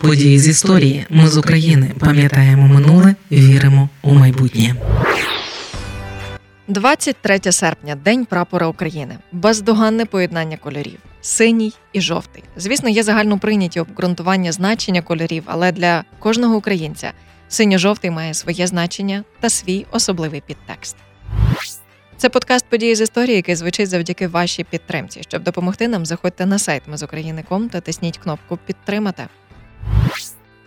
[0.00, 1.06] Події з історії.
[1.10, 4.74] Ми з України пам'ятаємо минуле, віримо у майбутнє.
[6.68, 9.18] 23 серпня День прапора України.
[9.32, 12.42] Бездоганне поєднання кольорів синій і жовтий.
[12.56, 17.12] Звісно, є загально прийняті обґрунтування значення кольорів, але для кожного українця
[17.48, 20.96] синьо-жовтий має своє значення та свій особливий підтекст.
[22.16, 25.22] Це подкаст події з історії, який звучить завдяки вашій підтримці.
[25.28, 29.26] Щоб допомогти нам, заходьте на сайт Мезукраїни.ком та тисніть кнопку Підтримати.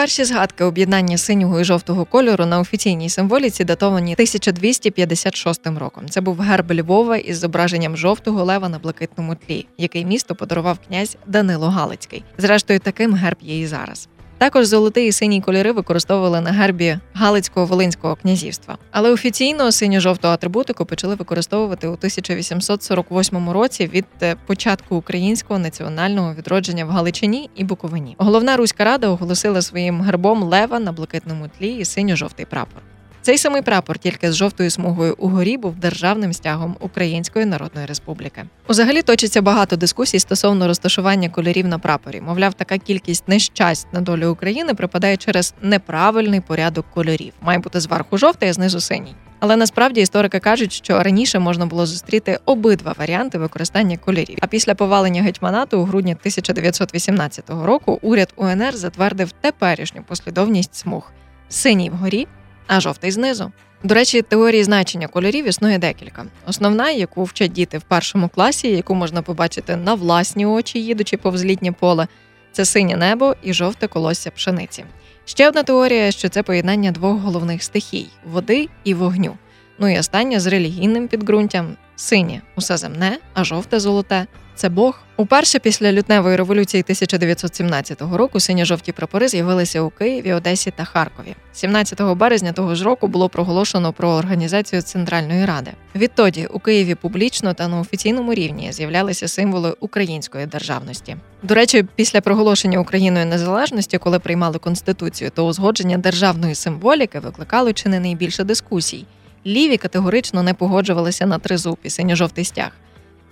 [0.00, 6.08] Перші згадки об'єднання синього і жовтого кольору на офіційній символіці датовані 1256 роком.
[6.08, 11.16] Це був герб Львова із зображенням жовтого лева на блакитному тлі, який місто подарував князь
[11.26, 12.24] Данило Галицький.
[12.38, 14.08] Зрештою, таким герб є і зараз.
[14.40, 18.78] Також золотий і синій кольори використовували на гербі Галицького Волинського князівства.
[18.90, 26.84] Але офіційно синьо-жовту атрибутику почали використовувати у 1848 році від е, початку українського національного відродження
[26.84, 28.14] в Галичині і Буковині.
[28.18, 32.82] Головна руська рада оголосила своїм гербом лева на блакитному тлі і синьо-жовтий прапор.
[33.22, 38.44] Цей самий прапор, тільки з жовтою смугою угорі, був державним стягом Української Народної Республіки.
[38.68, 42.20] Узагалі точиться багато дискусій стосовно розташування кольорів на прапорі.
[42.20, 47.32] Мовляв, така кількість нещасть на долю України припадає через неправильний порядок кольорів.
[47.40, 49.14] Має бути зверху жовтий, а знизу синій.
[49.40, 54.38] Але насправді історики кажуть, що раніше можна було зустріти обидва варіанти використання кольорів.
[54.40, 61.12] А після повалення гетьманату у грудні 1918 року уряд УНР затвердив теперішню послідовність смуг:
[61.48, 62.26] синій вгорі,
[62.66, 63.52] а жовтий знизу.
[63.82, 66.26] До речі, теорії значення кольорів існує декілька.
[66.46, 71.44] Основна, яку вчать діти в першому класі, яку можна побачити на власні очі, їдучи повз
[71.44, 72.08] літнє поле,
[72.52, 74.84] це синє небо і жовте колосся пшениці.
[75.24, 79.36] Ще одна теорія, що це поєднання двох головних стихій води і вогню.
[79.78, 84.26] Ну і остання з релігійним підґрунтям синє усе земне, а жовте золоте
[84.60, 84.98] це Бог.
[85.16, 91.34] Уперше після лютневої революції 1917 року синьо-жовті прапори з'явилися у Києві, Одесі та Харкові.
[91.52, 95.70] 17 березня того ж року було проголошено про організацію Центральної ради.
[95.94, 101.16] Відтоді у Києві публічно та на офіційному рівні з'являлися символи української державності.
[101.42, 107.88] До речі, після проголошення Україною незалежності, коли приймали конституцію, то узгодження державної символіки викликало чи
[107.88, 109.06] не найбільше дискусій.
[109.46, 112.70] Ліві категорично не погоджувалися на тризуб і синьо-жовтий стяг.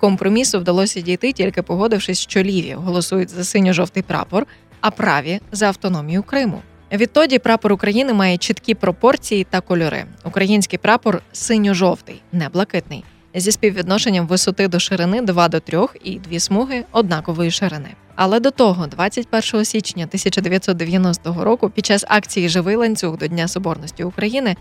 [0.00, 4.46] Компромісу вдалося дійти, тільки погодившись, що ліві голосують за синьо-жовтий прапор,
[4.80, 6.62] а праві за автономію Криму.
[6.92, 10.04] Відтоді прапор України має чіткі пропорції та кольори.
[10.24, 13.04] Український прапор синьо-жовтий, не блакитний,
[13.34, 17.88] зі співвідношенням висоти до ширини 2 до 3 і дві смуги однакової ширини.
[18.14, 24.04] Але до того, 21 січня 1990 року, під час акції Живий ланцюг до Дня Соборності
[24.04, 24.56] України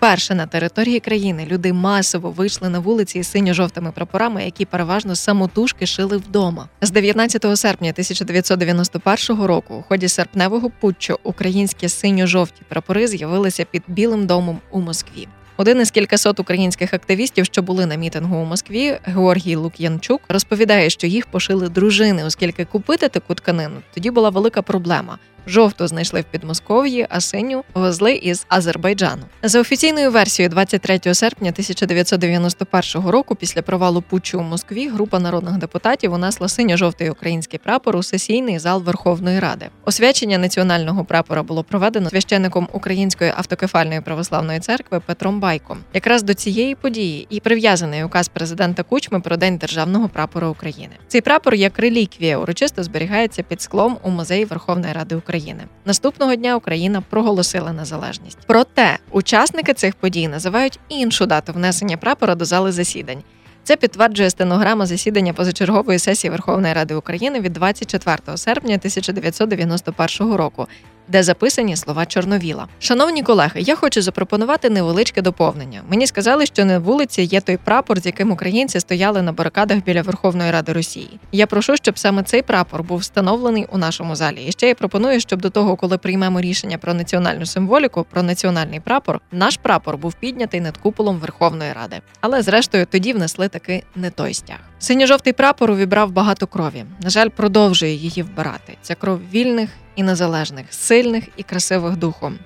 [0.00, 5.86] Вперше на території країни люди масово вийшли на вулиці з синьо-жовтими прапорами, які переважно самотужки
[5.86, 6.68] шили вдома.
[6.80, 14.26] З 19 серпня 1991 року у ході серпневого путчу українські синьо-жовті прапори з'явилися під Білим
[14.26, 15.28] домом у Москві.
[15.56, 21.06] Один із кількасот українських активістів, що були на мітингу у Москві, Георгій Лук'янчук, розповідає, що
[21.06, 25.18] їх пошили дружини, оскільки купити таку тканину тоді була велика проблема.
[25.46, 29.22] Жовту знайшли в Підмосков'ї, а синю везли із Азербайджану.
[29.42, 36.12] За офіційною версією, 23 серпня 1991 року, після провалу путчу у Москві, група народних депутатів
[36.12, 39.66] унесла синьо-жовтий український прапор у сесійний зал Верховної Ради.
[39.84, 45.78] Освячення національного прапора було проведено священником Української автокефальної православної церкви Петром Байком.
[45.94, 50.92] Якраз до цієї події і прив'язаний указ президента Кучми про день державного прапора України.
[51.08, 55.29] Цей прапор як реліквія урочисто зберігається під склом у музеї Верховної Ради України.
[55.30, 55.64] України.
[55.84, 58.38] Наступного дня Україна проголосила незалежність.
[58.46, 63.22] Проте учасники цих подій називають іншу дату внесення прапора до зали засідань.
[63.62, 70.66] Це підтверджує стенограма засідання позачергової сесії Верховної Ради України від 24 серпня 1991 року,
[71.12, 72.68] де записані слова Чорновіла.
[72.78, 75.82] Шановні колеги, я хочу запропонувати невеличке доповнення.
[75.88, 80.02] Мені сказали, що на вулиці є той прапор, з яким українці стояли на барикадах біля
[80.02, 81.20] Верховної Ради Росії.
[81.32, 84.44] Я прошу, щоб саме цей прапор був встановлений у нашому залі.
[84.48, 88.80] І ще я пропоную, щоб до того, коли приймемо рішення про національну символіку, про національний
[88.80, 92.00] прапор, наш прапор був піднятий над куполом Верховної Ради.
[92.20, 94.69] Але зрештою тоді внесли таки не той стяг.
[94.82, 96.84] Синьо-жовтий прапор увібрав багато крові.
[97.02, 98.76] На жаль, продовжує її вбирати.
[98.82, 102.38] Ця кров вільних і незалежних, сильних і красивих духом.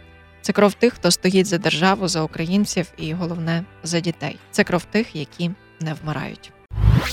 [0.42, 4.36] Це кров тих, хто стоїть за державу, за українців і головне за дітей.
[4.50, 5.50] Це кров тих, які
[5.80, 6.52] не вмирають.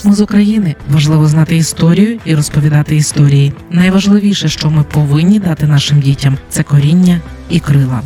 [0.05, 3.53] Ми з України важливо знати історію і розповідати історії.
[3.69, 8.01] Найважливіше, що ми повинні дати нашим дітям, це коріння і крила.